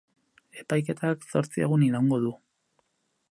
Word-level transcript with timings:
Epaiketak 0.61 1.27
zortzi 1.35 1.65
egun 1.67 1.85
iraungo 1.91 2.21
du. 2.27 2.35